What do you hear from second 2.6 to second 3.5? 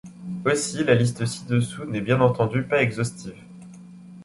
pas exhaustive.